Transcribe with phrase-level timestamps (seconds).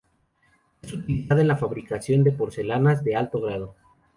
[0.81, 3.75] Es utilizada en la fabricación de porcelanas de alto grado.